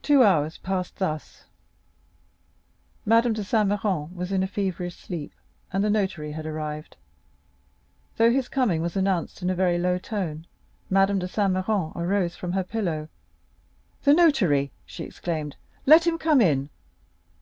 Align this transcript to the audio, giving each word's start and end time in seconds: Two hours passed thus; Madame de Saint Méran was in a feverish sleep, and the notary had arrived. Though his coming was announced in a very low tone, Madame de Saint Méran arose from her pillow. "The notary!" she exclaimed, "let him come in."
Two 0.00 0.22
hours 0.22 0.56
passed 0.56 0.96
thus; 0.96 1.44
Madame 3.04 3.34
de 3.34 3.44
Saint 3.44 3.68
Méran 3.68 4.10
was 4.14 4.32
in 4.32 4.42
a 4.42 4.46
feverish 4.46 4.96
sleep, 4.96 5.30
and 5.70 5.84
the 5.84 5.90
notary 5.90 6.32
had 6.32 6.46
arrived. 6.46 6.96
Though 8.16 8.30
his 8.32 8.48
coming 8.48 8.80
was 8.80 8.96
announced 8.96 9.42
in 9.42 9.50
a 9.50 9.54
very 9.54 9.76
low 9.78 9.98
tone, 9.98 10.46
Madame 10.88 11.18
de 11.18 11.28
Saint 11.28 11.52
Méran 11.52 11.94
arose 11.94 12.34
from 12.34 12.52
her 12.52 12.64
pillow. 12.64 13.10
"The 14.04 14.14
notary!" 14.14 14.72
she 14.86 15.04
exclaimed, 15.04 15.56
"let 15.84 16.06
him 16.06 16.16
come 16.16 16.40
in." 16.40 16.70